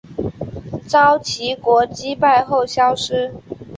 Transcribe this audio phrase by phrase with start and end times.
[0.87, 3.35] 遭齐国击败后消失。